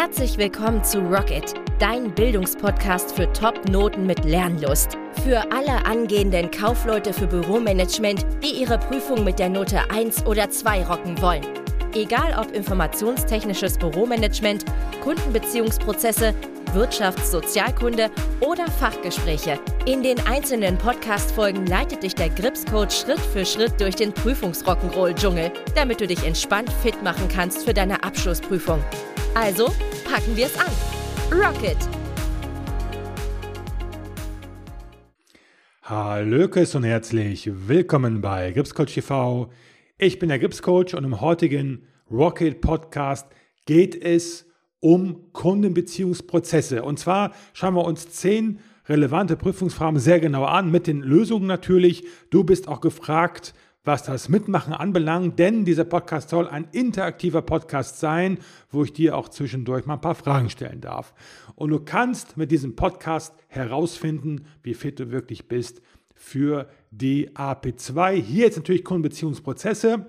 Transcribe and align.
Herzlich 0.00 0.38
willkommen 0.38 0.84
zu 0.84 1.00
Rocket, 1.00 1.54
dein 1.80 2.14
Bildungspodcast 2.14 3.16
für 3.16 3.32
Top-Noten 3.32 4.06
mit 4.06 4.24
Lernlust. 4.24 4.96
Für 5.24 5.50
alle 5.50 5.84
angehenden 5.86 6.52
Kaufleute 6.52 7.12
für 7.12 7.26
Büromanagement, 7.26 8.24
die 8.40 8.60
ihre 8.60 8.78
Prüfung 8.78 9.24
mit 9.24 9.40
der 9.40 9.48
Note 9.48 9.90
1 9.90 10.24
oder 10.24 10.48
2 10.48 10.84
rocken 10.84 11.20
wollen. 11.20 11.44
Egal 11.94 12.38
ob 12.38 12.54
informationstechnisches 12.54 13.76
Büromanagement, 13.76 14.64
Kundenbeziehungsprozesse, 15.02 16.32
Wirtschafts-, 16.74 17.32
Sozialkunde 17.32 18.08
oder 18.38 18.68
Fachgespräche. 18.68 19.58
In 19.84 20.04
den 20.04 20.24
einzelnen 20.28 20.78
Podcast-Folgen 20.78 21.66
leitet 21.66 22.04
dich 22.04 22.14
der 22.14 22.28
Grips-Coach 22.28 23.00
Schritt 23.00 23.20
für 23.20 23.44
Schritt 23.44 23.80
durch 23.80 23.96
den 23.96 24.14
Prüfungsrock'n'Roll-Dschungel, 24.14 25.50
damit 25.74 26.00
du 26.00 26.06
dich 26.06 26.24
entspannt 26.24 26.70
fit 26.84 27.02
machen 27.02 27.26
kannst 27.26 27.64
für 27.64 27.74
deine 27.74 28.04
Abschlussprüfung. 28.04 28.80
Also 29.40 29.66
packen 30.04 30.36
wir 30.36 30.46
es 30.46 30.58
an. 30.58 30.66
Rocket! 31.30 31.76
Hallökes 35.84 36.74
und 36.74 36.82
herzlich 36.82 37.48
willkommen 37.68 38.20
bei 38.20 38.50
Gripscoach 38.50 38.94
TV. 38.94 39.48
Ich 39.96 40.18
bin 40.18 40.28
der 40.30 40.40
Gripscoach 40.40 40.96
und 40.96 41.04
im 41.04 41.20
heutigen 41.20 41.86
Rocket 42.10 42.60
Podcast 42.60 43.28
geht 43.64 43.94
es 43.94 44.44
um 44.80 45.32
Kundenbeziehungsprozesse. 45.32 46.82
Und 46.82 46.98
zwar 46.98 47.32
schauen 47.52 47.74
wir 47.74 47.84
uns 47.84 48.10
zehn 48.10 48.58
relevante 48.88 49.36
Prüfungsfragen 49.36 50.00
sehr 50.00 50.18
genau 50.18 50.46
an, 50.46 50.72
mit 50.72 50.88
den 50.88 51.00
Lösungen 51.00 51.46
natürlich. 51.46 52.04
Du 52.30 52.42
bist 52.42 52.66
auch 52.66 52.80
gefragt, 52.80 53.54
was 53.88 54.02
das 54.02 54.28
Mitmachen 54.28 54.74
anbelangt, 54.74 55.38
denn 55.38 55.64
dieser 55.64 55.84
Podcast 55.84 56.28
soll 56.28 56.46
ein 56.46 56.68
interaktiver 56.72 57.40
Podcast 57.40 57.98
sein, 57.98 58.38
wo 58.70 58.84
ich 58.84 58.92
dir 58.92 59.16
auch 59.16 59.30
zwischendurch 59.30 59.86
mal 59.86 59.94
ein 59.94 60.02
paar 60.02 60.14
Fragen 60.14 60.50
stellen 60.50 60.82
darf. 60.82 61.14
Und 61.54 61.70
du 61.70 61.80
kannst 61.80 62.36
mit 62.36 62.50
diesem 62.50 62.76
Podcast 62.76 63.34
herausfinden, 63.46 64.44
wie 64.62 64.74
fit 64.74 65.00
du 65.00 65.10
wirklich 65.10 65.48
bist 65.48 65.80
für 66.14 66.68
die 66.90 67.30
AP2. 67.30 68.10
Hier 68.12 68.44
jetzt 68.44 68.58
natürlich 68.58 68.84
Kundenbeziehungsprozesse. 68.84 70.04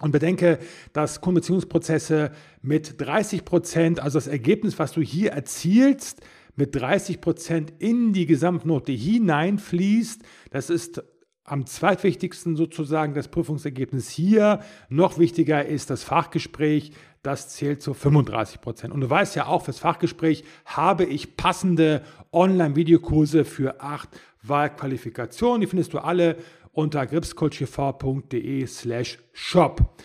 Und 0.00 0.12
bedenke, 0.12 0.60
dass 0.92 1.20
Kundenbeziehungsprozesse 1.20 2.30
mit 2.62 3.00
30 3.00 3.44
Prozent, 3.44 3.98
also 3.98 4.18
das 4.18 4.28
Ergebnis, 4.28 4.78
was 4.78 4.92
du 4.92 5.00
hier 5.00 5.32
erzielst, 5.32 6.20
mit 6.54 6.76
30 6.76 7.20
Prozent 7.20 7.72
in 7.80 8.12
die 8.12 8.26
Gesamtnote 8.26 8.92
hineinfließt. 8.92 10.22
Das 10.50 10.70
ist 10.70 11.02
am 11.46 11.64
zweitwichtigsten 11.64 12.56
sozusagen 12.56 13.14
das 13.14 13.28
Prüfungsergebnis 13.28 14.10
hier. 14.10 14.60
Noch 14.88 15.18
wichtiger 15.18 15.64
ist 15.64 15.90
das 15.90 16.02
Fachgespräch. 16.02 16.92
Das 17.22 17.48
zählt 17.48 17.82
zu 17.82 17.94
35 17.94 18.60
Prozent. 18.60 18.92
Und 18.92 19.00
du 19.00 19.10
weißt 19.10 19.34
ja 19.36 19.46
auch, 19.46 19.64
fürs 19.64 19.78
Fachgespräch 19.78 20.44
habe 20.64 21.04
ich 21.04 21.36
passende 21.36 22.02
Online-Videokurse 22.32 23.44
für 23.44 23.80
acht 23.80 24.08
Wahlqualifikationen. 24.42 25.60
Die 25.60 25.66
findest 25.66 25.92
du 25.92 25.98
alle 25.98 26.36
unter 26.72 27.06
gripscoachtv.de 27.06 28.66
slash 28.66 29.18
shop. 29.32 29.96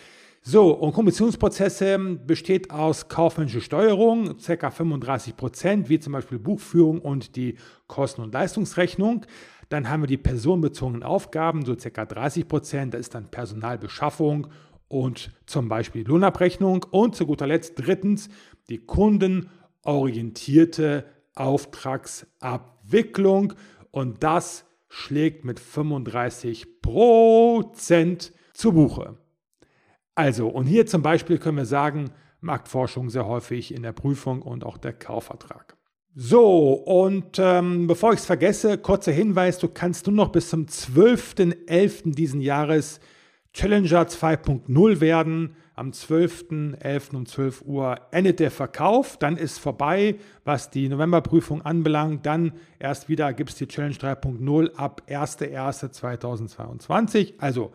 So, 0.43 0.71
und 0.71 0.93
Kommissionsprozesse 0.93 1.99
besteht 1.99 2.71
aus 2.71 3.07
kaufmännischer 3.07 3.61
Steuerung, 3.61 4.37
ca. 4.37 4.71
35 4.71 5.37
Prozent, 5.37 5.89
wie 5.89 5.99
zum 5.99 6.13
Beispiel 6.13 6.39
Buchführung 6.39 6.99
und 6.99 7.35
die 7.35 7.57
Kosten- 7.85 8.21
und 8.21 8.33
Leistungsrechnung. 8.33 9.25
Dann 9.71 9.89
haben 9.89 10.03
wir 10.03 10.07
die 10.07 10.17
personenbezogenen 10.17 11.01
Aufgaben, 11.01 11.63
so 11.63 11.75
ca. 11.77 12.05
30 12.05 12.49
Prozent, 12.49 12.93
das 12.93 12.99
ist 12.99 13.15
dann 13.15 13.31
Personalbeschaffung 13.31 14.47
und 14.89 15.31
zum 15.45 15.69
Beispiel 15.69 16.05
Lohnabrechnung. 16.05 16.85
Und 16.91 17.15
zu 17.15 17.25
guter 17.25 17.47
Letzt 17.47 17.75
drittens 17.77 18.27
die 18.67 18.85
kundenorientierte 18.85 21.05
Auftragsabwicklung. 21.35 23.53
Und 23.91 24.21
das 24.23 24.65
schlägt 24.89 25.45
mit 25.45 25.61
35 25.61 26.81
Prozent 26.81 28.33
zu 28.53 28.73
Buche. 28.73 29.15
Also, 30.15 30.49
und 30.49 30.65
hier 30.65 30.85
zum 30.85 31.01
Beispiel 31.01 31.37
können 31.37 31.55
wir 31.55 31.65
sagen, 31.65 32.09
Marktforschung 32.41 33.09
sehr 33.09 33.25
häufig 33.25 33.73
in 33.73 33.83
der 33.83 33.93
Prüfung 33.93 34.41
und 34.41 34.65
auch 34.65 34.77
der 34.77 34.91
Kaufvertrag. 34.91 35.77
So, 36.13 36.73
und 36.73 37.39
ähm, 37.39 37.87
bevor 37.87 38.11
ich 38.11 38.19
es 38.19 38.25
vergesse, 38.25 38.77
kurzer 38.77 39.13
Hinweis, 39.13 39.59
du 39.59 39.69
kannst 39.69 40.07
nur 40.07 40.15
noch 40.15 40.33
bis 40.33 40.49
zum 40.49 40.65
12.11. 40.65 42.13
diesen 42.13 42.41
Jahres 42.41 42.99
Challenger 43.53 44.03
2.0 44.03 44.99
werden. 44.99 45.55
Am 45.73 45.91
12.11. 45.91 47.15
um 47.15 47.25
12 47.25 47.61
Uhr 47.61 47.97
endet 48.11 48.41
der 48.41 48.51
Verkauf. 48.51 49.15
Dann 49.19 49.37
ist 49.37 49.57
vorbei, 49.57 50.17
was 50.43 50.69
die 50.69 50.89
Novemberprüfung 50.89 51.61
anbelangt. 51.61 52.25
Dann 52.25 52.51
erst 52.77 53.07
wieder 53.07 53.31
gibt 53.31 53.51
es 53.51 53.55
die 53.55 53.67
Challenge 53.67 53.95
3.0 53.95 54.75
ab 54.75 55.03
1.1.2022. 55.07 57.35
Also 57.37 57.71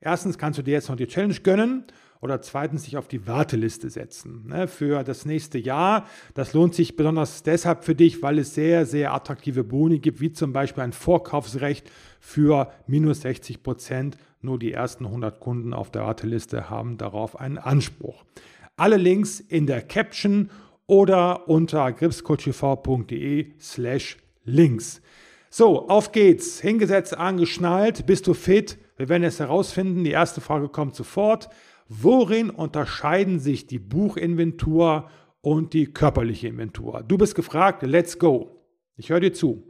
erstens 0.00 0.38
kannst 0.38 0.60
du 0.60 0.62
dir 0.62 0.74
jetzt 0.74 0.88
noch 0.88 0.96
die 0.96 1.08
Challenge 1.08 1.34
gönnen 1.34 1.86
oder 2.20 2.42
zweitens 2.42 2.84
sich 2.84 2.96
auf 2.96 3.08
die 3.08 3.26
Warteliste 3.26 3.88
setzen 3.88 4.46
ne, 4.46 4.68
für 4.68 5.04
das 5.04 5.24
nächste 5.24 5.58
Jahr. 5.58 6.06
Das 6.34 6.52
lohnt 6.52 6.74
sich 6.74 6.96
besonders 6.96 7.42
deshalb 7.42 7.84
für 7.84 7.94
dich, 7.94 8.22
weil 8.22 8.38
es 8.38 8.54
sehr, 8.54 8.84
sehr 8.84 9.14
attraktive 9.14 9.64
Boni 9.64 9.98
gibt, 9.98 10.20
wie 10.20 10.32
zum 10.32 10.52
Beispiel 10.52 10.82
ein 10.82 10.92
Vorkaufsrecht 10.92 11.90
für 12.20 12.70
minus 12.86 13.22
60 13.22 13.62
Prozent. 13.62 14.18
Nur 14.42 14.58
die 14.58 14.72
ersten 14.72 15.06
100 15.06 15.40
Kunden 15.40 15.74
auf 15.74 15.90
der 15.90 16.02
Warteliste 16.02 16.70
haben 16.70 16.98
darauf 16.98 17.38
einen 17.38 17.58
Anspruch. 17.58 18.24
Alle 18.76 18.96
Links 18.96 19.40
in 19.40 19.66
der 19.66 19.82
Caption 19.82 20.50
oder 20.86 21.48
unter 21.48 21.92
gripscoachv.de 21.92 23.52
slash 23.58 24.18
links. 24.44 25.00
So, 25.50 25.88
auf 25.88 26.12
geht's. 26.12 26.60
Hingesetzt, 26.60 27.16
angeschnallt. 27.16 28.06
Bist 28.06 28.26
du 28.26 28.34
fit? 28.34 28.78
Wir 28.96 29.08
werden 29.08 29.24
es 29.24 29.40
herausfinden. 29.40 30.04
Die 30.04 30.10
erste 30.10 30.40
Frage 30.40 30.68
kommt 30.68 30.94
sofort. 30.94 31.48
Worin 31.92 32.50
unterscheiden 32.50 33.40
sich 33.40 33.66
die 33.66 33.80
Buchinventur 33.80 35.10
und 35.40 35.72
die 35.72 35.92
körperliche 35.92 36.46
Inventur? 36.46 37.02
Du 37.02 37.18
bist 37.18 37.34
gefragt, 37.34 37.82
let's 37.82 38.16
go. 38.20 38.64
Ich 38.94 39.10
höre 39.10 39.18
dir 39.18 39.32
zu. 39.32 39.66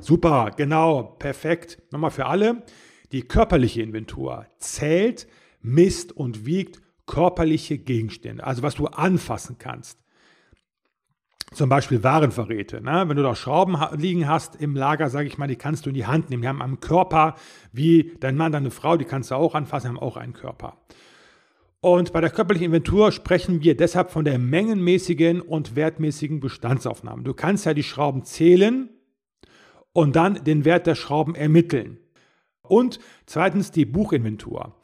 Super, 0.00 0.50
genau, 0.54 1.14
perfekt. 1.18 1.80
Nochmal 1.92 2.10
für 2.10 2.26
alle. 2.26 2.66
Die 3.10 3.22
körperliche 3.22 3.80
Inventur 3.80 4.48
zählt, 4.58 5.26
misst 5.62 6.12
und 6.12 6.44
wiegt 6.44 6.82
körperliche 7.06 7.78
Gegenstände, 7.78 8.44
also 8.44 8.62
was 8.62 8.74
du 8.74 8.86
anfassen 8.86 9.56
kannst 9.58 10.03
zum 11.52 11.68
Beispiel 11.68 12.02
Warenverräte. 12.02 12.80
Ne? 12.80 13.04
Wenn 13.06 13.16
du 13.16 13.22
da 13.22 13.34
Schrauben 13.34 13.76
liegen 13.96 14.28
hast 14.28 14.56
im 14.56 14.74
Lager, 14.74 15.08
sage 15.08 15.28
ich 15.28 15.38
mal, 15.38 15.46
die 15.46 15.56
kannst 15.56 15.86
du 15.86 15.90
in 15.90 15.94
die 15.94 16.06
Hand 16.06 16.30
nehmen. 16.30 16.42
Die 16.42 16.48
haben 16.48 16.62
einen 16.62 16.80
Körper 16.80 17.36
wie 17.72 18.12
dein 18.20 18.36
Mann, 18.36 18.52
deine 18.52 18.70
Frau, 18.70 18.96
die 18.96 19.04
kannst 19.04 19.30
du 19.30 19.36
auch 19.36 19.54
anfassen, 19.54 19.88
haben 19.88 19.98
auch 19.98 20.16
einen 20.16 20.32
Körper. 20.32 20.78
Und 21.80 22.14
bei 22.14 22.22
der 22.22 22.30
körperlichen 22.30 22.66
Inventur 22.66 23.12
sprechen 23.12 23.62
wir 23.62 23.76
deshalb 23.76 24.10
von 24.10 24.24
der 24.24 24.38
mengenmäßigen 24.38 25.42
und 25.42 25.76
wertmäßigen 25.76 26.40
Bestandsaufnahme. 26.40 27.24
Du 27.24 27.34
kannst 27.34 27.66
ja 27.66 27.74
die 27.74 27.82
Schrauben 27.82 28.24
zählen 28.24 28.88
und 29.92 30.16
dann 30.16 30.42
den 30.44 30.64
Wert 30.64 30.86
der 30.86 30.94
Schrauben 30.94 31.34
ermitteln. 31.34 31.98
Und 32.62 33.00
zweitens 33.26 33.70
die 33.70 33.84
Buchinventur. 33.84 34.74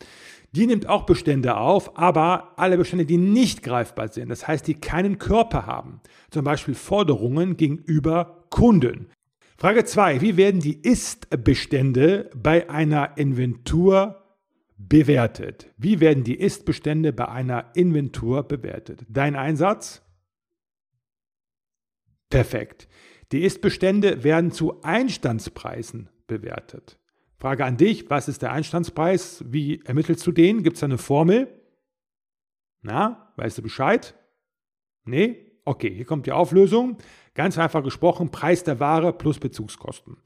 Die 0.53 0.67
nimmt 0.67 0.89
auch 0.89 1.07
Bestände 1.07 1.57
auf, 1.57 1.97
aber 1.97 2.59
alle 2.59 2.77
Bestände, 2.77 3.07
die 3.07 3.19
nicht 3.19 3.63
greifbar 3.63 4.09
sind, 4.09 4.31
das 4.31 4.49
heißt, 4.49 4.67
die 4.67 4.75
keinen 4.75 5.19
Körper 5.19 5.67
haben, 5.67 6.01
zum 6.31 6.45
Beispiel 6.45 6.75
Forderungen 6.75 7.57
gegenüber 7.57 8.47
Kunden. 8.51 9.11
Frage 9.57 9.85
2. 9.85 10.21
Wie 10.21 10.37
werden 10.37 10.61
die 10.61 10.81
Ist-Bestände 10.81 12.31
bei 12.35 12.69
einer 12.69 13.17
Inventur 13.17 14.21
bewertet? 14.77 15.69
Wie 15.77 16.01
werden 16.01 16.25
die 16.25 16.39
Ist-Bestände 16.39 17.13
bei 17.13 17.29
einer 17.29 17.71
Inventur 17.75 18.43
bewertet? 18.43 19.05
Dein 19.09 19.37
Einsatz? 19.37 20.03
Perfekt. 22.31 22.89
Die 23.33 23.43
Ist-Bestände 23.43 24.25
werden 24.25 24.51
zu 24.51 24.83
Einstandspreisen 24.83 26.09
bewertet. 26.27 27.00
Frage 27.41 27.65
an 27.65 27.79
dich, 27.79 28.11
was 28.11 28.29
ist 28.29 28.43
der 28.43 28.53
Einstandspreis? 28.53 29.43
Wie 29.49 29.81
ermittelst 29.87 30.27
du 30.27 30.33
den? 30.33 30.63
Gibt 30.63 30.77
es 30.77 30.83
eine 30.83 30.99
Formel? 30.99 31.49
Na, 32.83 33.33
weißt 33.37 33.57
du 33.57 33.63
Bescheid? 33.63 34.15
Nee? 35.05 35.47
Okay, 35.65 35.91
hier 35.91 36.05
kommt 36.05 36.27
die 36.27 36.33
Auflösung. 36.33 36.99
Ganz 37.35 37.57
einfach 37.57 37.83
gesprochen, 37.83 38.31
Preis 38.31 38.63
der 38.63 38.79
Ware 38.79 39.15
plus 39.15 39.39
Bezugskosten. 39.39 40.19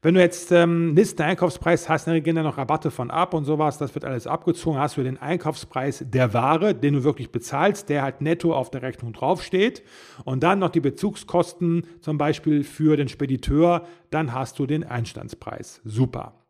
Wenn 0.00 0.14
du 0.14 0.20
jetzt 0.20 0.52
ähm, 0.52 0.94
Listen-Einkaufspreis 0.94 1.90
hast, 1.90 2.06
dann 2.06 2.22
gehen 2.22 2.36
da 2.36 2.42
noch 2.42 2.56
Rabatte 2.56 2.90
von 2.90 3.10
ab 3.10 3.34
und 3.34 3.44
sowas, 3.44 3.76
das 3.76 3.94
wird 3.94 4.06
alles 4.06 4.26
abgezogen. 4.26 4.78
Hast 4.78 4.96
du 4.96 5.02
den 5.02 5.18
Einkaufspreis 5.18 6.04
der 6.06 6.32
Ware, 6.32 6.74
den 6.74 6.94
du 6.94 7.04
wirklich 7.04 7.30
bezahlst, 7.30 7.90
der 7.90 8.02
halt 8.02 8.22
netto 8.22 8.54
auf 8.54 8.70
der 8.70 8.80
Rechnung 8.80 9.12
draufsteht. 9.12 9.82
Und 10.24 10.42
dann 10.42 10.60
noch 10.60 10.70
die 10.70 10.80
Bezugskosten, 10.80 11.86
zum 12.00 12.16
Beispiel 12.16 12.64
für 12.64 12.96
den 12.96 13.08
Spediteur, 13.08 13.86
dann 14.08 14.32
hast 14.32 14.58
du 14.58 14.66
den 14.66 14.84
Einstandspreis. 14.84 15.82
Super. 15.84 16.43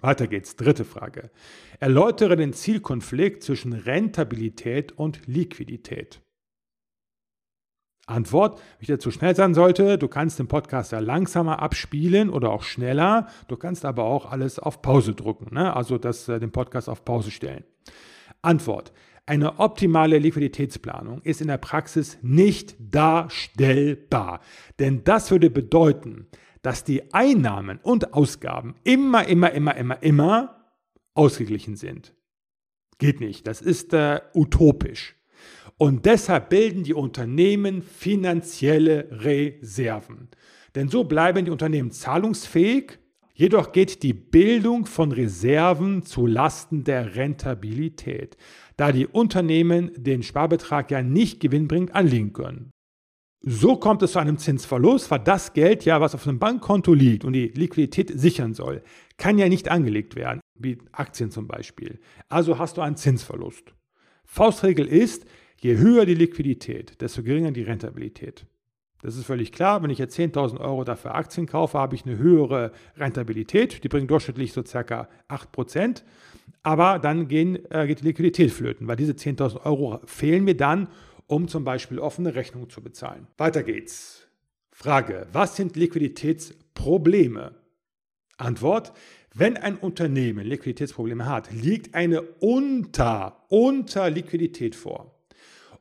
Weiter 0.00 0.28
geht's. 0.28 0.54
Dritte 0.54 0.84
Frage. 0.84 1.30
Erläutere 1.80 2.36
den 2.36 2.52
Zielkonflikt 2.52 3.42
zwischen 3.42 3.72
Rentabilität 3.72 4.92
und 4.92 5.26
Liquidität. 5.26 6.20
Antwort, 8.06 8.58
wenn 8.58 8.80
ich 8.80 8.86
dir 8.86 8.98
zu 8.98 9.10
schnell 9.10 9.36
sein 9.36 9.54
sollte, 9.54 9.98
du 9.98 10.08
kannst 10.08 10.38
den 10.38 10.48
Podcast 10.48 10.92
ja 10.92 11.00
langsamer 11.00 11.60
abspielen 11.60 12.30
oder 12.30 12.50
auch 12.50 12.62
schneller. 12.62 13.26
Du 13.48 13.56
kannst 13.56 13.84
aber 13.84 14.04
auch 14.04 14.30
alles 14.30 14.58
auf 14.58 14.80
Pause 14.80 15.14
drücken, 15.14 15.54
ne? 15.54 15.76
also 15.76 15.98
das, 15.98 16.28
äh, 16.28 16.40
den 16.40 16.52
Podcast 16.52 16.88
auf 16.88 17.04
Pause 17.04 17.30
stellen. 17.30 17.64
Antwort, 18.40 18.92
eine 19.26 19.58
optimale 19.58 20.18
Liquiditätsplanung 20.18 21.20
ist 21.20 21.42
in 21.42 21.48
der 21.48 21.58
Praxis 21.58 22.16
nicht 22.22 22.76
darstellbar, 22.80 24.40
denn 24.78 25.04
das 25.04 25.30
würde 25.30 25.50
bedeuten, 25.50 26.28
dass 26.62 26.84
die 26.84 27.12
Einnahmen 27.12 27.78
und 27.82 28.14
Ausgaben 28.14 28.74
immer, 28.84 29.26
immer, 29.26 29.52
immer, 29.52 29.76
immer, 29.76 30.02
immer 30.02 30.72
ausgeglichen 31.14 31.76
sind. 31.76 32.14
Geht 32.98 33.20
nicht, 33.20 33.46
das 33.46 33.60
ist 33.60 33.92
äh, 33.92 34.20
utopisch. 34.34 35.16
Und 35.76 36.06
deshalb 36.06 36.50
bilden 36.50 36.82
die 36.82 36.94
Unternehmen 36.94 37.82
finanzielle 37.82 39.08
Reserven. 39.10 40.28
Denn 40.74 40.88
so 40.88 41.04
bleiben 41.04 41.44
die 41.44 41.52
Unternehmen 41.52 41.92
zahlungsfähig, 41.92 42.98
jedoch 43.34 43.70
geht 43.70 44.02
die 44.02 44.12
Bildung 44.12 44.86
von 44.86 45.12
Reserven 45.12 46.02
zu 46.02 46.26
Lasten 46.26 46.82
der 46.82 47.14
Rentabilität, 47.14 48.36
da 48.76 48.90
die 48.90 49.06
Unternehmen 49.06 49.92
den 49.96 50.24
Sparbetrag 50.24 50.90
ja 50.90 51.02
nicht 51.02 51.38
gewinnbringend 51.40 51.94
anlegen 51.94 52.32
können. 52.32 52.70
So 53.40 53.76
kommt 53.76 54.02
es 54.02 54.12
zu 54.12 54.18
einem 54.18 54.38
Zinsverlust, 54.38 55.10
weil 55.10 55.20
das 55.20 55.52
Geld 55.52 55.84
ja, 55.84 56.00
was 56.00 56.14
auf 56.14 56.26
einem 56.26 56.38
Bankkonto 56.38 56.92
liegt 56.92 57.24
und 57.24 57.34
die 57.34 57.48
Liquidität 57.48 58.18
sichern 58.18 58.52
soll, 58.52 58.82
kann 59.16 59.38
ja 59.38 59.48
nicht 59.48 59.70
angelegt 59.70 60.16
werden, 60.16 60.40
wie 60.54 60.78
Aktien 60.92 61.30
zum 61.30 61.46
Beispiel. 61.46 62.00
Also 62.28 62.58
hast 62.58 62.76
du 62.76 62.80
einen 62.80 62.96
Zinsverlust. 62.96 63.74
Faustregel 64.24 64.86
ist, 64.86 65.24
Je 65.60 65.76
höher 65.76 66.06
die 66.06 66.14
Liquidität, 66.14 67.00
desto 67.00 67.22
geringer 67.22 67.50
die 67.50 67.62
Rentabilität. 67.62 68.46
Das 69.02 69.16
ist 69.16 69.26
völlig 69.26 69.52
klar. 69.52 69.82
Wenn 69.82 69.90
ich 69.90 69.98
jetzt 69.98 70.18
10.000 70.18 70.60
Euro 70.60 70.84
dafür 70.84 71.14
Aktien 71.14 71.46
kaufe, 71.46 71.78
habe 71.78 71.94
ich 71.96 72.04
eine 72.04 72.16
höhere 72.16 72.72
Rentabilität. 72.96 73.82
Die 73.82 73.88
bringen 73.88 74.06
durchschnittlich 74.06 74.52
so 74.52 74.64
circa 74.64 75.08
8%. 75.28 76.02
Aber 76.62 76.98
dann 76.98 77.28
gehen, 77.28 77.58
äh, 77.70 77.86
geht 77.86 78.00
die 78.00 78.04
Liquidität 78.04 78.52
flöten, 78.52 78.86
weil 78.86 78.96
diese 78.96 79.12
10.000 79.12 79.64
Euro 79.64 80.00
fehlen 80.04 80.44
mir 80.44 80.56
dann, 80.56 80.88
um 81.28 81.46
zum 81.46 81.62
Beispiel 81.62 82.00
offene 82.00 82.34
Rechnungen 82.34 82.70
zu 82.70 82.82
bezahlen. 82.82 83.28
Weiter 83.36 83.62
geht's. 83.62 84.26
Frage, 84.72 85.28
was 85.32 85.54
sind 85.56 85.76
Liquiditätsprobleme? 85.76 87.54
Antwort, 88.38 88.92
wenn 89.34 89.56
ein 89.56 89.76
Unternehmen 89.76 90.44
Liquiditätsprobleme 90.44 91.26
hat, 91.26 91.52
liegt 91.52 91.94
eine 91.94 92.22
Unter, 92.22 93.44
Unterliquidität 93.48 94.74
vor. 94.74 95.14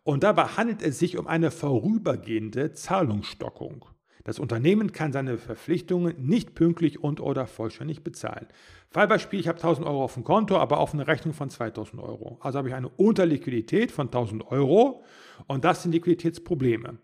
Und 0.03 0.23
dabei 0.23 0.43
handelt 0.43 0.81
es 0.81 0.99
sich 0.99 1.17
um 1.17 1.27
eine 1.27 1.51
vorübergehende 1.51 2.73
Zahlungsstockung. 2.73 3.85
Das 4.27 4.39
Unternehmen 4.39 4.91
kann 4.91 5.13
seine 5.13 5.37
Verpflichtungen 5.37 6.13
nicht 6.17 6.53
pünktlich 6.53 7.01
und 7.01 7.21
oder 7.21 7.47
vollständig 7.47 8.03
bezahlen. 8.03 8.47
Fallbeispiel, 8.89 9.39
ich 9.39 9.47
habe 9.47 9.57
1000 9.57 9.87
Euro 9.87 10.03
auf 10.03 10.15
dem 10.15 10.25
Konto, 10.25 10.57
aber 10.57 10.79
auf 10.79 10.93
eine 10.93 11.07
Rechnung 11.07 11.33
von 11.33 11.49
2000 11.49 12.01
Euro. 12.01 12.37
Also 12.41 12.57
habe 12.57 12.67
ich 12.67 12.75
eine 12.75 12.89
Unterliquidität 12.89 13.89
von 13.89 14.07
1000 14.07 14.51
Euro 14.51 15.05
und 15.47 15.63
das 15.63 15.83
sind 15.83 15.93
Liquiditätsprobleme. 15.93 16.97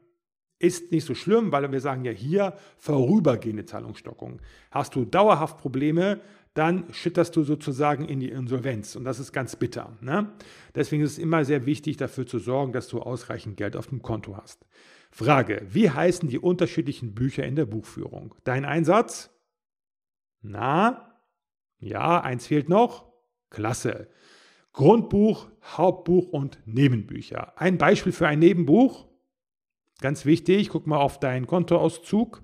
Ist 0.59 0.91
nicht 0.91 1.05
so 1.05 1.15
schlimm, 1.15 1.53
weil 1.53 1.71
wir 1.71 1.79
sagen 1.79 2.03
ja 2.03 2.11
hier 2.11 2.57
vorübergehende 2.77 3.63
Zahlungsstockung. 3.63 4.41
Hast 4.69 4.93
du 4.93 5.05
dauerhaft 5.05 5.57
Probleme, 5.59 6.19
dann 6.53 6.93
schitterst 6.93 7.35
du 7.35 7.43
sozusagen 7.43 8.05
in 8.05 8.19
die 8.19 8.29
Insolvenz. 8.29 8.95
Und 8.95 9.05
das 9.05 9.19
ist 9.19 9.33
ganz 9.33 9.55
bitter. 9.55 9.97
Ne? 10.01 10.31
Deswegen 10.75 11.01
ist 11.03 11.13
es 11.13 11.17
immer 11.17 11.45
sehr 11.45 11.65
wichtig, 11.65 11.97
dafür 11.97 12.27
zu 12.27 12.39
sorgen, 12.39 12.73
dass 12.73 12.87
du 12.87 13.01
ausreichend 13.01 13.57
Geld 13.57 13.75
auf 13.75 13.87
dem 13.87 14.01
Konto 14.01 14.37
hast. 14.37 14.65
Frage, 15.11 15.65
wie 15.69 15.89
heißen 15.89 16.29
die 16.29 16.39
unterschiedlichen 16.39 17.13
Bücher 17.13 17.43
in 17.43 17.55
der 17.55 17.65
Buchführung? 17.65 18.35
Dein 18.43 18.65
Einsatz? 18.65 19.31
Na? 20.41 21.19
Ja, 21.79 22.21
eins 22.21 22.47
fehlt 22.47 22.69
noch. 22.69 23.11
Klasse. 23.49 24.09
Grundbuch, 24.73 25.49
Hauptbuch 25.63 26.29
und 26.29 26.59
Nebenbücher. 26.65 27.59
Ein 27.59 27.77
Beispiel 27.77 28.11
für 28.11 28.27
ein 28.27 28.39
Nebenbuch. 28.39 29.07
Ganz 30.01 30.25
wichtig, 30.25 30.69
guck 30.69 30.87
mal 30.87 30.97
auf 30.97 31.19
deinen 31.19 31.45
Kontoauszug 31.45 32.43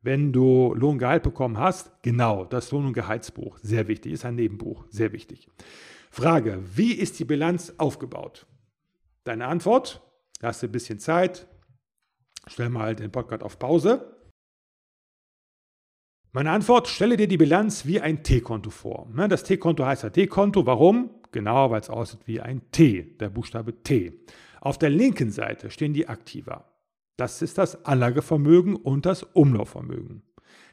wenn 0.00 0.32
du 0.32 0.74
Lohn 0.74 0.92
und 0.92 0.98
Gehalt 0.98 1.22
bekommen 1.22 1.58
hast, 1.58 2.02
genau, 2.02 2.44
das 2.44 2.70
Lohn- 2.70 2.86
und 2.86 2.92
Gehaltsbuch, 2.92 3.58
sehr 3.62 3.88
wichtig, 3.88 4.12
ist 4.12 4.24
ein 4.24 4.36
Nebenbuch, 4.36 4.84
sehr 4.90 5.12
wichtig. 5.12 5.48
Frage, 6.10 6.62
wie 6.74 6.92
ist 6.92 7.18
die 7.18 7.24
Bilanz 7.24 7.74
aufgebaut? 7.78 8.46
Deine 9.24 9.46
Antwort, 9.46 10.00
hast 10.42 10.62
du 10.62 10.66
ein 10.66 10.72
bisschen 10.72 10.98
Zeit, 10.98 11.46
stell 12.46 12.70
mal 12.70 12.94
den 12.94 13.12
Podcast 13.12 13.42
auf 13.42 13.58
Pause. 13.58 14.16
Meine 16.32 16.50
Antwort, 16.50 16.88
stelle 16.88 17.16
dir 17.16 17.26
die 17.26 17.36
Bilanz 17.36 17.86
wie 17.86 18.00
ein 18.00 18.22
T-Konto 18.22 18.70
vor. 18.70 19.08
Ne, 19.12 19.28
das 19.28 19.44
T-Konto 19.44 19.84
heißt 19.84 20.04
ja 20.04 20.10
T-Konto, 20.10 20.66
warum? 20.66 21.10
Genau, 21.32 21.70
weil 21.70 21.80
es 21.80 21.90
aussieht 21.90 22.20
wie 22.26 22.40
ein 22.40 22.70
T, 22.70 23.16
der 23.18 23.30
Buchstabe 23.30 23.82
T. 23.82 24.12
Auf 24.60 24.78
der 24.78 24.90
linken 24.90 25.30
Seite 25.30 25.70
stehen 25.70 25.92
die 25.92 26.08
Aktiva. 26.08 26.67
Das 27.18 27.42
ist 27.42 27.58
das 27.58 27.84
Anlagevermögen 27.84 28.76
und 28.76 29.04
das 29.04 29.24
Umlaufvermögen. 29.24 30.22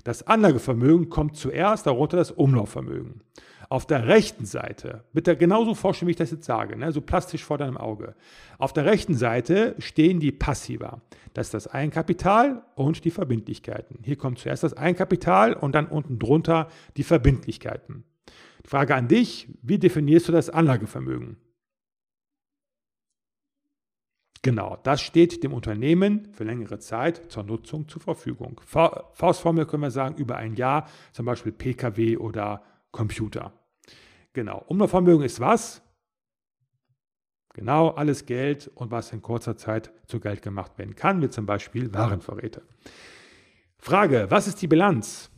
Das 0.04 0.28
Anlagevermögen 0.28 1.10
kommt 1.10 1.36
zuerst, 1.36 1.88
darunter 1.88 2.18
das 2.18 2.30
Umlaufvermögen. 2.30 3.22
Auf 3.68 3.88
der 3.88 4.08
rechten 4.08 4.46
Seite, 4.46 5.04
bitte 5.12 5.36
genauso 5.38 5.74
vorstellen, 5.74 6.06
wie 6.06 6.12
ich 6.12 6.18
das 6.18 6.30
jetzt 6.30 6.46
sage, 6.46 6.78
ne, 6.78 6.92
so 6.92 7.02
plastisch 7.02 7.44
vor 7.44 7.58
deinem 7.58 7.78
Auge. 7.78 8.14
Auf 8.60 8.74
der 8.74 8.86
rechten 8.86 9.16
Seite 9.16 9.74
stehen 9.80 10.20
die 10.20 10.32
Passiva. 10.32 11.02
Das 11.34 11.48
ist 11.48 11.56
das 11.56 11.68
Eigenkapital 11.68 12.62
und 12.76 13.06
die 13.06 13.12
Verbindlichkeiten. 13.12 13.98
Hier 14.04 14.16
kommt 14.16 14.38
zuerst 14.38 14.62
das 14.62 14.78
Eigenkapital 14.78 15.56
und 15.56 15.74
dann 15.74 15.88
unten 15.88 16.20
drunter 16.20 16.68
die 16.96 17.04
Verbindlichkeiten. 17.04 18.04
Frage 18.64 18.94
an 18.94 19.08
dich, 19.08 19.48
wie 19.64 19.80
definierst 19.80 20.28
du 20.28 20.32
das 20.32 20.52
Anlagevermögen? 20.52 21.38
Genau, 24.46 24.78
das 24.84 25.02
steht 25.02 25.44
dem 25.44 25.54
Unternehmen 25.54 26.32
für 26.32 26.44
längere 26.44 26.78
Zeit 26.78 27.32
zur 27.32 27.42
Nutzung 27.42 27.88
zur 27.88 28.00
Verfügung. 28.00 28.62
Faustformel 28.64 29.66
können 29.66 29.82
wir 29.82 29.90
sagen, 29.90 30.18
über 30.18 30.36
ein 30.36 30.54
Jahr, 30.54 30.88
zum 31.14 31.26
Beispiel 31.26 31.52
Pkw 31.52 32.18
oder 32.18 32.62
Computer. 32.92 33.54
Genau, 34.34 34.64
Umlaufvermögen 34.68 35.26
ist 35.26 35.40
was? 35.40 35.82
Genau, 37.56 37.90
alles 37.90 38.28
Geld 38.28 38.68
und 38.76 38.92
was 38.92 39.12
in 39.14 39.24
kurzer 39.24 39.58
Zeit 39.58 39.92
zu 40.06 40.20
Geld 40.20 40.44
gemacht 40.44 40.78
werden 40.78 40.94
kann, 40.94 41.24
wie 41.24 41.30
zum 41.30 41.48
Beispiel 41.48 41.92
Warenvorräte. 41.92 42.62
Frage, 43.80 44.28
was 44.30 44.46
ist 44.46 44.62
die 44.62 44.68
Bilanz? 44.68 45.32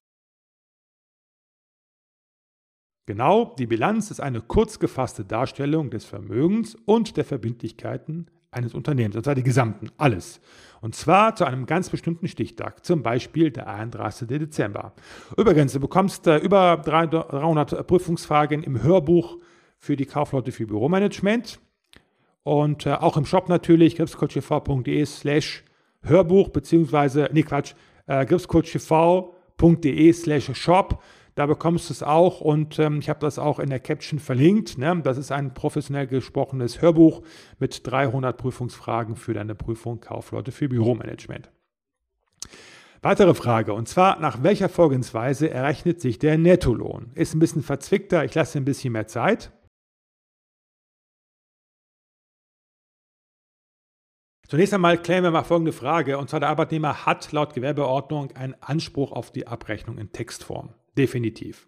Genau, 3.05 3.55
die 3.57 3.67
Bilanz 3.67 4.11
ist 4.11 4.19
eine 4.19 4.41
kurz 4.41 4.79
gefasste 4.79 5.23
Darstellung 5.23 5.91
des 5.91 6.03
Vermögens 6.03 6.75
und 6.75 7.15
der 7.15 7.23
Verbindlichkeiten 7.23 8.29
eines 8.51 8.73
Unternehmens, 8.73 9.15
und 9.15 9.23
zwar 9.23 9.35
die 9.35 9.43
gesamten, 9.43 9.89
alles. 9.97 10.39
Und 10.81 10.95
zwar 10.95 11.35
zu 11.35 11.45
einem 11.45 11.65
ganz 11.65 11.89
bestimmten 11.89 12.27
Stichtag, 12.27 12.85
zum 12.85 13.03
Beispiel 13.03 13.51
der 13.51 13.67
31. 13.67 14.27
Dezember. 14.27 14.93
Übrigens, 15.35 15.73
du 15.73 15.79
bekommst 15.79 16.27
äh, 16.27 16.37
über 16.37 16.77
300 16.77 17.85
Prüfungsfragen 17.87 18.63
im 18.63 18.81
Hörbuch 18.83 19.37
für 19.77 19.95
die 19.95 20.05
Kaufleute 20.05 20.51
für 20.51 20.67
Büromanagement 20.67 21.59
und 22.43 22.85
äh, 22.85 22.93
auch 22.93 23.17
im 23.17 23.25
Shop 23.25 23.49
natürlich, 23.49 23.97
gripscoachtv.de 23.97 25.05
slash 25.05 25.63
Hörbuch, 26.01 26.49
beziehungsweise, 26.49 27.29
nee 27.33 27.43
Quatsch, 27.43 27.73
äh, 28.05 28.25
gripscoachtv.de 28.25 30.13
slash 30.13 30.51
Shop. 30.53 31.03
Da 31.37 31.45
bekommst 31.45 31.87
du 31.87 31.93
es 31.93 32.01
auch 32.01 32.41
und 32.41 32.79
ähm, 32.79 32.97
ich 32.97 33.09
habe 33.09 33.19
das 33.19 33.37
auch 33.37 33.59
in 33.59 33.69
der 33.69 33.79
Caption 33.79 34.17
verlinkt. 34.17 34.79
Ne? 34.79 34.99
Das 35.03 35.19
ist 35.19 35.31
ein 35.31 35.53
professionell 35.53 36.07
gesprochenes 36.07 36.81
Hörbuch 36.81 37.21
mit 37.59 37.85
300 37.85 38.35
Prüfungsfragen 38.35 39.15
für 39.15 39.35
deine 39.35 39.53
Prüfung 39.53 40.01
Kaufleute 40.01 40.51
für 40.51 40.67
Büromanagement. 40.67 41.51
Weitere 43.03 43.35
Frage, 43.35 43.75
und 43.75 43.87
zwar, 43.87 44.19
nach 44.19 44.41
welcher 44.41 44.67
Vorgehensweise 44.67 45.51
errechnet 45.51 46.01
sich 46.01 46.17
der 46.17 46.39
Nettolohn? 46.39 47.11
Ist 47.13 47.35
ein 47.35 47.39
bisschen 47.39 47.61
verzwickter, 47.61 48.25
ich 48.25 48.33
lasse 48.33 48.57
ein 48.57 48.65
bisschen 48.65 48.93
mehr 48.93 49.05
Zeit. 49.05 49.51
Zunächst 54.47 54.73
einmal 54.73 54.99
klären 54.99 55.23
wir 55.23 55.29
mal 55.29 55.43
folgende 55.43 55.71
Frage, 55.71 56.17
und 56.17 56.31
zwar 56.31 56.39
der 56.39 56.49
Arbeitnehmer 56.49 57.05
hat 57.05 57.31
laut 57.31 57.53
Gewerbeordnung 57.53 58.31
einen 58.35 58.55
Anspruch 58.59 59.11
auf 59.11 59.29
die 59.29 59.45
Abrechnung 59.45 59.99
in 59.99 60.11
Textform. 60.11 60.73
Definitiv. 60.97 61.67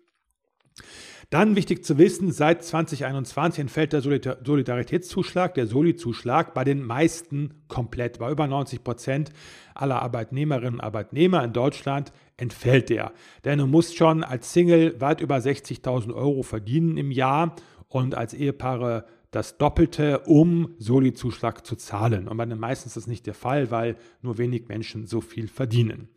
Dann 1.29 1.55
wichtig 1.55 1.85
zu 1.85 1.99
wissen, 1.99 2.31
seit 2.31 2.63
2021 2.63 3.59
entfällt 3.59 3.93
der 3.93 4.01
Solidaritätszuschlag, 4.01 5.53
der 5.53 5.67
Soli-Zuschlag 5.67 6.55
bei 6.55 6.63
den 6.63 6.81
meisten 6.81 7.61
komplett. 7.67 8.17
Bei 8.17 8.31
über 8.31 8.47
90 8.47 8.83
Prozent 8.83 9.31
aller 9.75 10.01
Arbeitnehmerinnen 10.01 10.75
und 10.75 10.81
Arbeitnehmer 10.81 11.43
in 11.43 11.53
Deutschland 11.53 12.11
entfällt 12.37 12.89
der. 12.89 13.13
Denn 13.45 13.59
du 13.59 13.67
musst 13.67 13.95
schon 13.95 14.23
als 14.23 14.53
Single 14.53 14.99
weit 14.99 15.21
über 15.21 15.37
60.000 15.37 16.15
Euro 16.15 16.41
verdienen 16.41 16.97
im 16.97 17.11
Jahr 17.11 17.55
und 17.89 18.15
als 18.15 18.33
Ehepaare 18.33 19.05
das 19.29 19.59
Doppelte, 19.59 20.21
um 20.21 20.73
Soli-Zuschlag 20.79 21.63
zu 21.63 21.75
zahlen. 21.75 22.27
Und 22.27 22.37
bei 22.37 22.45
den 22.47 22.57
meisten 22.59 22.87
ist 22.87 22.97
das 22.97 23.05
nicht 23.05 23.27
der 23.27 23.35
Fall, 23.35 23.69
weil 23.69 23.97
nur 24.23 24.39
wenig 24.39 24.67
Menschen 24.67 25.05
so 25.05 25.21
viel 25.21 25.47
verdienen. 25.47 26.09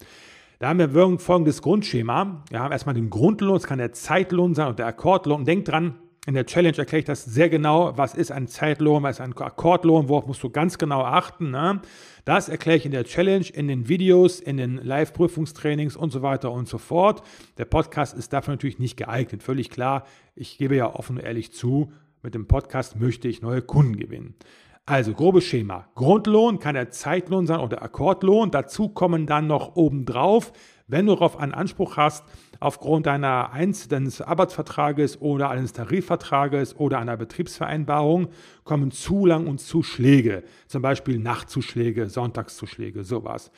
Da 0.63 0.69
haben 0.69 0.79
wir 0.79 1.19
folgendes 1.19 1.61
Grundschema. 1.61 2.45
Wir 2.49 2.61
haben 2.61 2.71
erstmal 2.71 2.95
den 2.95 3.11
Grundlohn, 3.11 3.57
es 3.57 3.65
kann 3.65 3.79
der 3.81 3.91
Zeitlohn 3.91 4.55
sein 4.55 4.69
und 4.69 4.79
der 4.79 4.87
Akkordlohn. 4.87 5.45
Denkt 5.45 5.67
dran, 5.67 5.99
in 6.25 6.35
der 6.35 6.47
Challenge 6.47 6.79
erkläre 6.79 7.01
ich 7.01 7.05
das 7.05 7.25
sehr 7.25 7.49
genau. 7.49 7.99
Was 7.99 8.15
ist 8.15 8.31
ein 8.31 8.47
Zeitlohn, 8.47 9.03
was 9.03 9.17
ist 9.17 9.23
ein 9.23 9.37
Akkordlohn, 9.37 10.09
worauf 10.09 10.29
musst 10.29 10.41
du 10.45 10.51
ganz 10.51 10.79
genau 10.79 11.03
achten. 11.03 11.51
Ne? 11.51 11.83
Das 12.25 12.49
erkläre 12.49 12.77
ich 12.77 12.87
in 12.87 12.93
der 12.93 13.03
Challenge, 13.03 13.45
in 13.53 13.67
den 13.67 13.89
Videos, 13.89 14.39
in 14.39 14.57
den 14.57 14.77
Live-Prüfungstrainings 14.77 15.97
und 15.97 16.13
so 16.13 16.23
weiter 16.23 16.53
und 16.53 16.69
so 16.69 16.79
fort. 16.79 17.25
Der 17.59 17.65
Podcast 17.65 18.17
ist 18.17 18.33
dafür 18.33 18.55
natürlich 18.55 18.79
nicht 18.79 18.97
geeignet, 18.97 19.43
völlig 19.43 19.69
klar. 19.69 20.07
Ich 20.37 20.59
gebe 20.59 20.77
ja 20.77 20.95
offen 20.95 21.17
und 21.17 21.25
ehrlich 21.25 21.53
zu, 21.53 21.91
mit 22.23 22.37
dem 22.37 22.47
Podcast 22.47 23.01
möchte 23.01 23.27
ich 23.27 23.43
neue 23.43 23.63
Kunden 23.63 23.97
gewinnen. 23.97 24.37
Also 24.85 25.15
grobes 25.15 25.45
Schema. 25.45 25.89
Grundlohn 25.95 26.59
kann 26.59 26.75
der 26.75 26.91
Zeitlohn 26.91 27.47
sein 27.47 27.61
oder 27.61 27.83
Akkordlohn. 27.83 28.51
Dazu 28.51 28.89
kommen 28.89 29.27
dann 29.27 29.47
noch 29.47 29.77
obendrauf, 29.77 30.53
wenn 30.89 31.07
du 31.07 31.15
darauf 31.15 31.39
einen 31.39 31.55
Anspruch 31.55 31.97
hast, 31.97 32.25
aufgrund 32.59 33.07
deiner 33.07 33.53
Einz 33.53 33.87
deines 33.87 34.21
Arbeitsvertrages 34.21 35.21
oder 35.21 35.51
eines 35.51 35.73
Tarifvertrages 35.73 36.77
oder 36.77 36.99
einer 36.99 37.17
Betriebsvereinbarung, 37.17 38.29
kommen 38.65 38.91
Zulang 38.91 39.47
und 39.47 39.61
Zuschläge. 39.61 40.43
Zum 40.67 40.83
Beispiel 40.83 41.19
Nachtzuschläge, 41.19 42.09
Sonntagszuschläge, 42.09 43.05
sowas. 43.05 43.53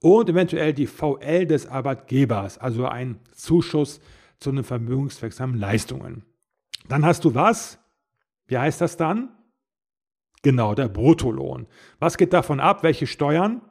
Und 0.00 0.28
eventuell 0.28 0.72
die 0.72 0.88
VL 0.88 1.46
des 1.46 1.68
Arbeitgebers, 1.68 2.58
also 2.58 2.86
ein 2.86 3.20
Zuschuss 3.32 4.00
zu 4.40 4.50
den 4.50 4.64
vermögenswirksamen 4.64 5.56
Leistungen. 5.56 6.24
Dann 6.88 7.06
hast 7.06 7.24
du 7.24 7.34
was? 7.34 7.78
Wie 8.46 8.58
heißt 8.58 8.80
das 8.80 8.96
dann? 8.96 9.30
Genau, 10.44 10.74
der 10.74 10.88
Bruttolohn. 10.88 11.66
Was 11.98 12.18
geht 12.18 12.34
davon 12.34 12.60
ab? 12.60 12.82
Welche 12.82 13.06
Steuern? 13.06 13.62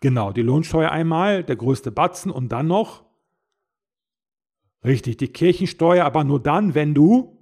Genau, 0.00 0.32
die 0.32 0.42
Lohnsteuer 0.42 0.92
einmal, 0.92 1.42
der 1.42 1.56
größte 1.56 1.90
Batzen 1.90 2.30
und 2.30 2.50
dann 2.50 2.68
noch, 2.68 3.04
richtig, 4.84 5.16
die 5.16 5.26
Kirchensteuer, 5.26 6.04
aber 6.04 6.22
nur 6.22 6.40
dann, 6.40 6.76
wenn 6.76 6.94
du, 6.94 7.36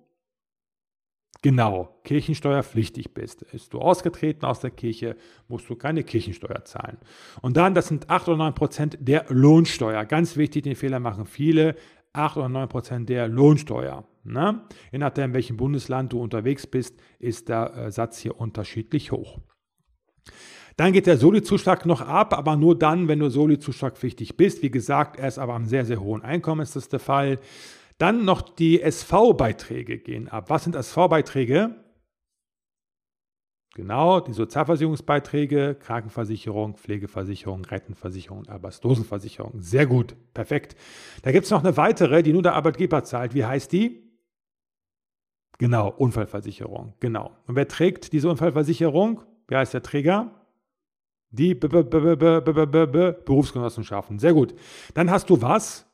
genau, 1.43 2.01
Kirchensteuerpflichtig 2.05 3.13
bist. 3.13 3.45
Bist 3.53 3.75
du 3.75 3.79
ausgetreten 3.79 4.47
aus 4.47 4.61
der 4.61 4.71
Kirche, 4.71 5.15
musst 5.47 5.69
du 5.69 5.77
keine 5.77 6.03
Kirchensteuer 6.03 6.65
zahlen. 6.65 6.97
Und 7.43 7.59
dann, 7.59 7.75
das 7.75 7.89
sind 7.89 8.09
8 8.09 8.29
oder 8.29 8.39
9 8.39 8.55
Prozent 8.55 8.97
der 9.01 9.27
Lohnsteuer. 9.29 10.07
Ganz 10.07 10.39
wichtig, 10.39 10.63
den 10.63 10.77
Fehler 10.77 10.99
machen 10.99 11.27
viele. 11.27 11.77
8 12.19 12.37
oder 12.37 12.49
9 12.49 12.69
Prozent 12.69 13.09
der 13.09 13.29
Lohnsteuer. 13.29 14.05
Ne? 14.25 14.63
Je 14.93 14.99
nachdem, 14.99 15.27
in 15.27 15.35
welchem 15.35 15.57
Bundesland 15.57 16.13
du 16.13 16.21
unterwegs 16.21 16.67
bist, 16.67 16.99
ist 17.19 17.49
der 17.49 17.75
äh, 17.77 17.91
Satz 17.91 18.19
hier 18.19 18.39
unterschiedlich 18.41 19.13
hoch. 19.13 19.39
Dann 20.77 20.93
geht 20.93 21.07
der 21.07 21.17
Soli-Zuschlag 21.17 21.87
noch 21.87 22.03
ab, 22.03 22.33
aber 22.37 22.57
nur 22.57 22.79
dann, 22.79 23.09
wenn 23.09 23.19
du 23.19 23.31
Soli-zuschlagpflichtig 23.31 24.37
bist. 24.37 24.63
Wie 24.63 24.71
gesagt, 24.71 25.19
erst 25.19 25.39
aber 25.39 25.55
am 25.55 25.67
sehr, 25.67 25.85
sehr 25.85 26.01
hohen 26.01 26.23
Einkommen 26.23 26.61
ist 26.61 26.77
das 26.77 26.89
der 26.89 27.01
Fall. 27.01 27.41
Dann 27.99 28.25
noch 28.25 28.43
die 28.43 28.81
SV-Beiträge 28.81 29.99
gehen 29.99 30.29
ab. 30.29 30.51
Was 30.51 30.65
sind 30.65 30.77
SV-Beiträge? 30.77 31.75
Genau, 33.79 34.19
die 34.19 34.33
Sozialversicherungsbeiträge, 34.33 35.77
Krankenversicherung, 35.77 36.77
Pflegeversicherung, 36.77 37.65
Rentenversicherung 37.65 38.49
Arbeitslosenversicherung. 38.49 39.63
Sehr 39.63 39.87
gut, 39.87 40.17
perfekt. 40.35 40.75
Da 41.23 41.31
gibt 41.31 41.45
es 41.45 41.53
noch 41.53 41.63
eine 41.63 41.77
weitere, 41.77 42.25
die 42.25 42.33
nur 42.33 42.43
der 42.43 42.55
Arbeitgeber 42.55 43.05
zahlt. 43.05 43.35
Wie 43.35 43.45
heißt 43.45 43.71
die? 43.71 44.03
Genau, 45.59 45.91
Unfallversicherung. 45.91 46.95
Genau. 46.99 47.31
Und 47.47 47.55
wer 47.55 47.69
trägt 47.69 48.13
diese 48.13 48.29
Unfallversicherung? 48.29 49.23
Wer 49.47 49.59
heißt 49.59 49.75
der 49.75 49.85
Träger? 49.85 50.33
Die 51.31 51.55
Berufsgenossenschaften. 51.55 54.19
Sehr 54.19 54.35
gut. 54.35 54.57
Dann 54.95 55.09
hast 55.09 55.31
du 55.31 55.41
was? 55.41 55.87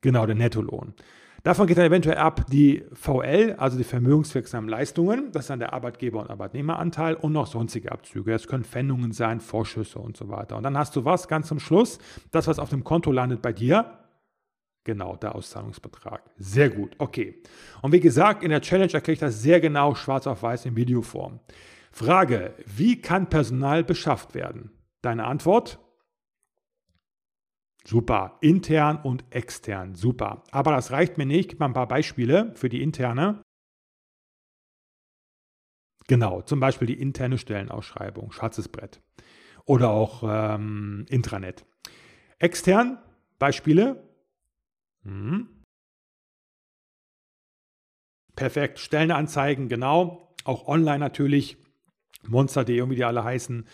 Genau, 0.00 0.24
der 0.24 0.36
Nettolohn. 0.36 0.94
Davon 1.42 1.66
geht 1.66 1.76
dann 1.76 1.86
eventuell 1.86 2.18
ab 2.18 2.46
die 2.50 2.84
VL, 2.92 3.56
also 3.58 3.76
die 3.76 3.84
vermögenswirksamen 3.84 4.70
Leistungen, 4.70 5.32
das 5.32 5.44
ist 5.44 5.50
dann 5.50 5.58
der 5.58 5.72
Arbeitgeber- 5.72 6.20
und 6.20 6.30
Arbeitnehmeranteil 6.30 7.14
und 7.14 7.32
noch 7.32 7.48
sonstige 7.48 7.90
Abzüge. 7.90 8.30
Das 8.30 8.46
können 8.46 8.64
Pfändungen 8.64 9.12
sein, 9.12 9.40
Vorschüsse 9.40 9.98
und 9.98 10.16
so 10.16 10.28
weiter. 10.28 10.56
Und 10.56 10.62
dann 10.62 10.78
hast 10.78 10.94
du 10.94 11.04
was 11.04 11.26
ganz 11.26 11.48
zum 11.48 11.58
Schluss, 11.58 11.98
das, 12.30 12.46
was 12.46 12.60
auf 12.60 12.70
dem 12.70 12.84
Konto 12.84 13.10
landet 13.10 13.42
bei 13.42 13.52
dir, 13.52 13.98
Genau, 14.84 15.14
der 15.14 15.36
Auszahlungsbetrag. 15.36 16.22
Sehr 16.38 16.68
gut, 16.68 16.96
okay. 16.98 17.40
Und 17.82 17.92
wie 17.92 18.00
gesagt, 18.00 18.42
in 18.42 18.50
der 18.50 18.60
Challenge 18.60 18.92
erkläre 18.92 19.12
ich 19.12 19.20
das 19.20 19.40
sehr 19.40 19.60
genau 19.60 19.94
schwarz 19.94 20.26
auf 20.26 20.42
weiß 20.42 20.66
in 20.66 20.74
Videoform. 20.74 21.38
Frage, 21.92 22.54
wie 22.66 23.00
kann 23.00 23.28
Personal 23.28 23.84
beschafft 23.84 24.34
werden? 24.34 24.72
Deine 25.02 25.24
Antwort? 25.24 25.78
Super. 27.84 28.38
Intern 28.40 28.98
und 29.02 29.24
extern. 29.30 29.94
Super. 29.94 30.44
Aber 30.50 30.72
das 30.72 30.90
reicht 30.90 31.18
mir 31.18 31.26
nicht. 31.26 31.40
Ich 31.40 31.48
gebe 31.48 31.60
mal 31.60 31.66
ein 31.66 31.74
paar 31.74 31.88
Beispiele 31.88 32.52
für 32.54 32.68
die 32.68 32.82
interne. 32.82 33.42
Genau, 36.08 36.42
zum 36.42 36.60
Beispiel 36.60 36.86
die 36.86 37.00
interne 37.00 37.38
Stellenausschreibung, 37.38 38.32
schwarzes 38.32 38.68
Brett. 38.68 39.00
Oder 39.64 39.90
auch 39.90 40.22
ähm, 40.26 41.06
Intranet. 41.08 41.64
Extern, 42.38 42.98
Beispiele. 43.38 44.08
Hm. 45.04 45.48
Perfekt, 48.34 48.78
Stellenanzeigen, 48.78 49.68
genau. 49.68 50.34
Auch 50.44 50.66
online 50.66 50.98
natürlich. 50.98 51.56
Monster.de, 52.26 52.88
wie 52.90 52.96
die 52.96 53.04
alle 53.04 53.24
heißen. 53.24 53.66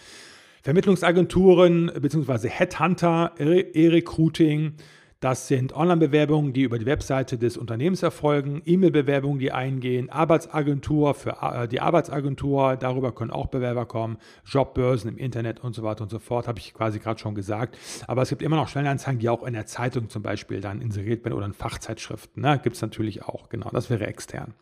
Vermittlungsagenturen 0.62 1.91
bzw. 2.00 2.49
Headhunter, 2.49 3.33
E-Recruiting, 3.38 4.75
das 5.21 5.49
sind 5.49 5.73
Online-Bewerbungen, 5.75 6.53
die 6.53 6.62
über 6.62 6.79
die 6.79 6.87
Webseite 6.87 7.38
des 7.38 7.57
Unternehmens 7.57 8.05
erfolgen, 8.05 8.62
E-Mail-Bewerbungen, 8.65 9.41
die 9.41 9.50
eingehen, 9.50 10.11
Arbeitsagentur 10.11 11.12
für 11.15 11.38
äh, 11.43 11.67
die 11.67 11.81
Arbeitsagentur, 11.81 12.77
darüber 12.77 13.11
können 13.11 13.33
auch 13.33 13.49
Bewerber 13.49 13.85
kommen, 13.85 14.19
Jobbörsen 14.45 15.11
im 15.11 15.19
Internet 15.19 15.59
und 15.59 15.75
so 15.75 15.83
weiter 15.83 16.03
und 16.03 16.11
so 16.11 16.21
fort, 16.21 16.47
habe 16.47 16.61
ich 16.61 16.73
quasi 16.73 17.00
gerade 17.00 17.19
schon 17.19 17.35
gesagt. 17.35 17.77
Aber 18.07 18.23
es 18.23 18.29
gibt 18.29 18.43
immer 18.43 18.55
noch 18.55 18.69
Stellenanzeigen, 18.69 19.19
die 19.19 19.29
auch 19.29 19.43
in 19.43 19.55
der 19.55 19.67
Zeitung 19.67 20.09
zum 20.09 20.23
Beispiel 20.23 20.61
dann 20.61 20.81
inseriert 20.81 21.25
werden 21.25 21.35
oder 21.35 21.47
in 21.47 21.53
Fachzeitschriften. 21.53 22.41
Ne? 22.41 22.61
Gibt 22.62 22.77
es 22.77 22.83
natürlich 22.83 23.25
auch, 23.25 23.49
genau, 23.49 23.71
das 23.71 23.91
wäre 23.91 24.07
extern. 24.07 24.55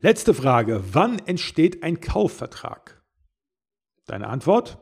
Letzte 0.00 0.32
Frage, 0.32 0.82
wann 0.92 1.18
entsteht 1.18 1.82
ein 1.82 2.00
Kaufvertrag? 2.00 3.01
Deine 4.12 4.28
Antwort? 4.28 4.76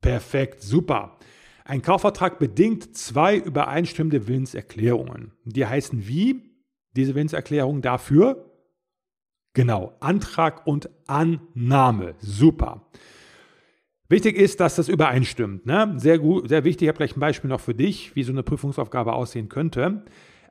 Perfekt, 0.00 0.62
super. 0.62 1.16
Ein 1.64 1.80
Kaufvertrag 1.80 2.40
bedingt 2.40 2.96
zwei 2.96 3.36
übereinstimmende 3.36 4.26
Willenserklärungen. 4.26 5.30
Die 5.44 5.64
heißen 5.64 6.08
wie? 6.08 6.56
Diese 6.96 7.14
Willenserklärung 7.14 7.80
dafür? 7.80 8.50
Genau, 9.52 9.96
Antrag 10.00 10.66
und 10.66 10.90
Annahme. 11.06 12.16
Super. 12.18 12.90
Wichtig 14.08 14.36
ist, 14.38 14.58
dass 14.58 14.74
das 14.74 14.88
übereinstimmt. 14.88 15.64
Ne? 15.64 15.94
Sehr 15.98 16.18
gut, 16.18 16.48
sehr 16.48 16.64
wichtig. 16.64 16.86
Ich 16.86 16.88
habe 16.88 16.96
gleich 16.96 17.16
ein 17.16 17.20
Beispiel 17.20 17.48
noch 17.48 17.60
für 17.60 17.76
dich, 17.76 18.16
wie 18.16 18.24
so 18.24 18.32
eine 18.32 18.42
Prüfungsaufgabe 18.42 19.12
aussehen 19.12 19.48
könnte. 19.48 20.04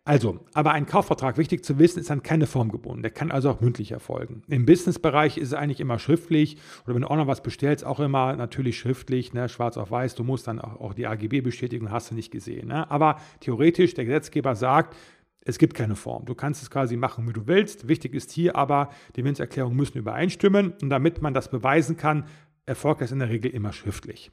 Also, 0.03 0.39
aber 0.55 0.71
ein 0.71 0.87
Kaufvertrag, 0.87 1.37
wichtig 1.37 1.63
zu 1.63 1.77
wissen, 1.77 1.99
ist 1.99 2.09
an 2.09 2.23
keine 2.23 2.47
Form 2.47 2.71
gebunden. 2.71 3.03
Der 3.03 3.11
kann 3.11 3.29
also 3.29 3.51
auch 3.51 3.61
mündlich 3.61 3.91
erfolgen. 3.91 4.41
Im 4.47 4.65
Businessbereich 4.65 5.37
ist 5.37 5.49
es 5.49 5.53
eigentlich 5.53 5.79
immer 5.79 5.99
schriftlich 5.99 6.57
oder 6.85 6.95
wenn 6.95 7.03
du 7.03 7.11
auch 7.11 7.17
noch 7.17 7.27
was 7.27 7.43
bestellst, 7.43 7.85
auch 7.85 7.99
immer 7.99 8.35
natürlich 8.35 8.79
schriftlich, 8.79 9.33
ne, 9.33 9.47
schwarz 9.47 9.77
auf 9.77 9.91
weiß. 9.91 10.15
Du 10.15 10.23
musst 10.23 10.47
dann 10.47 10.59
auch, 10.59 10.81
auch 10.81 10.93
die 10.95 11.05
AGB 11.05 11.41
bestätigen, 11.41 11.91
hast 11.91 12.09
du 12.09 12.15
nicht 12.15 12.31
gesehen. 12.31 12.69
Ne? 12.69 12.89
Aber 12.89 13.17
theoretisch, 13.41 13.93
der 13.93 14.05
Gesetzgeber 14.05 14.55
sagt, 14.55 14.97
es 15.43 15.59
gibt 15.59 15.75
keine 15.75 15.95
Form. 15.95 16.25
Du 16.25 16.33
kannst 16.33 16.63
es 16.63 16.71
quasi 16.71 16.97
machen, 16.97 17.27
wie 17.27 17.33
du 17.33 17.45
willst. 17.45 17.87
Wichtig 17.87 18.15
ist 18.15 18.31
hier 18.31 18.55
aber, 18.55 18.89
die 19.15 19.23
Willenserklärungen 19.23 19.77
müssen 19.77 19.99
übereinstimmen. 19.99 20.73
Und 20.81 20.89
damit 20.89 21.21
man 21.21 21.35
das 21.35 21.49
beweisen 21.49 21.97
kann, 21.97 22.25
erfolgt 22.65 23.01
das 23.01 23.11
in 23.11 23.19
der 23.19 23.29
Regel 23.29 23.51
immer 23.51 23.73
schriftlich. 23.73 24.31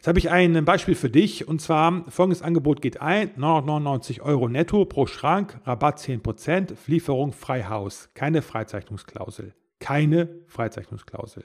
Jetzt 0.00 0.06
habe 0.06 0.18
ich 0.18 0.30
ein 0.30 0.64
Beispiel 0.64 0.94
für 0.94 1.10
dich 1.10 1.46
und 1.46 1.60
zwar 1.60 2.10
folgendes 2.10 2.40
Angebot 2.40 2.80
geht 2.80 3.02
ein: 3.02 3.32
999 3.36 4.22
Euro 4.22 4.48
netto 4.48 4.86
pro 4.86 5.04
Schrank, 5.04 5.60
Rabatt 5.66 5.98
10%, 5.98 6.74
Lieferung 6.86 7.34
Freihaus, 7.34 8.08
keine 8.14 8.40
Freizeichnungsklausel. 8.40 9.54
Keine 9.78 10.40
Freizeichnungsklausel. 10.46 11.44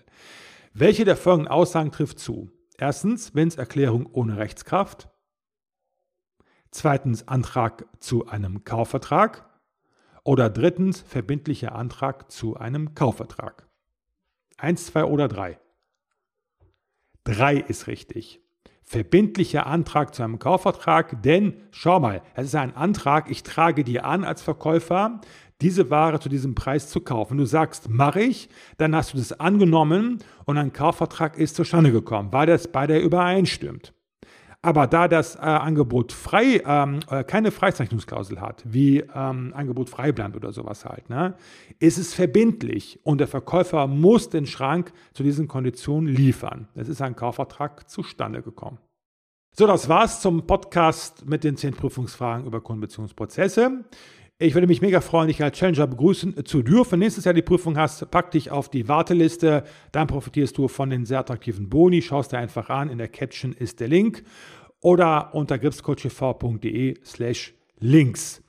Welche 0.74 1.04
der 1.04 1.18
folgenden 1.18 1.52
Aussagen 1.52 1.92
trifft 1.92 2.18
zu? 2.18 2.50
Erstens, 2.78 3.32
Erklärung 3.58 4.06
ohne 4.06 4.38
Rechtskraft. 4.38 5.10
Zweitens 6.72 7.28
Antrag 7.28 7.86
zu 8.00 8.28
einem 8.28 8.64
Kaufvertrag. 8.64 9.50
Oder 10.24 10.50
drittens 10.50 11.02
verbindlicher 11.02 11.76
Antrag 11.76 12.32
zu 12.32 12.56
einem 12.56 12.96
Kaufvertrag. 12.96 13.68
Eins, 14.56 14.86
zwei 14.86 15.04
oder 15.04 15.28
drei. 15.28 15.60
Drei 17.26 17.58
ist 17.58 17.88
richtig. 17.88 18.45
Verbindlicher 18.88 19.66
Antrag 19.66 20.14
zu 20.14 20.22
einem 20.22 20.38
Kaufvertrag, 20.38 21.24
denn 21.24 21.54
schau 21.72 22.00
mal, 22.00 22.22
es 22.36 22.46
ist 22.46 22.56
ein 22.56 22.76
Antrag, 22.76 23.32
ich 23.32 23.42
trage 23.42 23.84
dir 23.84 24.06
an 24.06 24.24
als 24.24 24.44
Verkäufer, 24.44 25.22
diese 25.60 25.90
Ware 25.90 26.20
zu 26.20 26.30
diesem 26.30 26.54
Preis 26.54 26.90
zu 26.90 27.02
kaufen. 27.02 27.40
Du 27.40 27.46
sagst, 27.46 27.90
mache 27.90 28.22
ich, 28.22 28.48
dann 28.78 28.96
hast 28.96 29.14
du 29.14 29.18
das 29.18 29.40
angenommen 29.40 30.20
und 30.46 30.60
ein 30.60 30.72
Kaufvertrag 30.72 31.36
ist 31.36 31.56
zustande 31.56 31.92
gekommen, 31.92 32.32
weil 32.32 32.46
das 32.46 32.68
bei 32.68 32.86
der 32.86 33.02
übereinstimmt. 33.02 33.95
Aber 34.66 34.88
da 34.88 35.08
das 35.08 35.36
äh, 35.36 35.42
Angebot 35.42 36.12
frei, 36.12 36.60
ähm, 36.66 37.00
äh, 37.12 37.24
keine 37.24 37.52
Freizeichnungsklausel 37.52 38.42
hat, 38.42 38.64
wie 38.66 39.04
ähm, 39.14 39.54
Angebot 39.56 39.92
frei 39.92 40.12
bleibt 40.12 40.36
oder 40.36 40.52
sowas 40.54 40.86
halt, 40.86 41.08
ne, 41.08 41.36
ist 41.78 42.00
es 42.00 42.16
verbindlich 42.16 43.00
und 43.04 43.20
der 43.20 43.28
Verkäufer 43.28 43.86
muss 43.86 44.30
den 44.32 44.48
Schrank 44.48 44.92
zu 45.14 45.22
diesen 45.22 45.48
Konditionen 45.48 46.12
liefern. 46.12 46.68
Es 46.74 46.90
ist 46.90 47.00
ein 47.04 47.16
Kaufvertrag 47.16 47.88
zustande 47.88 48.42
gekommen. 48.42 48.80
So, 49.56 49.68
das 49.68 49.88
war's 49.88 50.22
zum 50.22 50.48
Podcast 50.48 51.30
mit 51.30 51.44
den 51.44 51.58
zehn 51.58 51.76
Prüfungsfragen 51.76 52.48
über 52.48 52.60
Kundenbeziehungsprozesse. 52.60 53.86
Ich 54.38 54.54
würde 54.54 54.68
mich 54.68 54.82
mega 54.82 55.00
freuen, 55.00 55.30
dich 55.30 55.42
als 55.42 55.58
Challenger 55.58 55.88
begrüßen 55.88 56.46
zu 56.46 56.62
dürfen. 56.62 57.00
Nächstes 57.00 57.24
Jahr 57.24 57.34
die 57.34 57.42
Prüfung 57.42 57.78
hast, 57.78 58.12
pack 58.12 58.32
dich 58.32 58.52
auf 58.52 58.68
die 58.68 58.90
Warteliste. 58.90 59.64
Dann 59.94 60.08
profitierst 60.08 60.58
du 60.58 60.68
von 60.68 60.90
den 60.90 61.06
sehr 61.06 61.20
attraktiven 61.20 61.70
Boni. 61.70 62.02
Schaust 62.02 62.34
dir 62.34 62.40
einfach 62.40 62.70
an. 62.70 62.90
In 62.90 62.98
der 62.98 63.08
Caption 63.08 63.54
ist 63.54 63.80
der 63.80 63.88
Link. 63.88 64.24
Oder 64.82 65.34
unter 65.34 65.58
gripscoachtv.de 65.58 66.96
slash 67.06 67.54
links. 67.80 68.44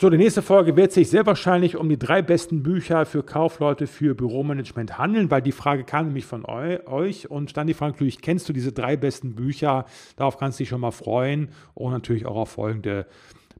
So, 0.00 0.10
die 0.10 0.16
nächste 0.16 0.42
Folge 0.42 0.76
wird 0.76 0.92
sich 0.92 1.10
sehr 1.10 1.26
wahrscheinlich 1.26 1.76
um 1.76 1.88
die 1.88 1.98
drei 1.98 2.22
besten 2.22 2.62
Bücher 2.62 3.04
für 3.04 3.24
Kaufleute 3.24 3.88
für 3.88 4.14
Büromanagement 4.14 4.96
handeln, 4.96 5.28
weil 5.30 5.42
die 5.42 5.52
Frage 5.52 5.82
kam 5.82 6.06
nämlich 6.06 6.24
von 6.24 6.46
euch 6.46 7.28
und 7.28 7.56
dann 7.56 7.66
die 7.66 7.74
Frage 7.74 7.94
natürlich, 7.94 8.22
kennst 8.22 8.48
du 8.48 8.52
diese 8.52 8.72
drei 8.72 8.96
besten 8.96 9.34
Bücher? 9.34 9.86
Darauf 10.16 10.38
kannst 10.38 10.58
du 10.58 10.62
dich 10.62 10.68
schon 10.68 10.80
mal 10.80 10.92
freuen 10.92 11.50
und 11.74 11.92
natürlich 11.92 12.26
auch 12.26 12.36
auf 12.36 12.50
folgende 12.50 13.06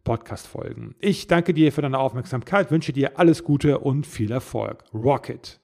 Podcast-Folgen. 0.04 0.94
Ich 1.00 1.26
danke 1.26 1.54
dir 1.54 1.72
für 1.72 1.82
deine 1.82 1.98
Aufmerksamkeit, 1.98 2.70
wünsche 2.70 2.92
dir 2.92 3.18
alles 3.18 3.42
Gute 3.44 3.78
und 3.80 4.06
viel 4.06 4.30
Erfolg. 4.30 4.84
Rocket! 4.94 5.58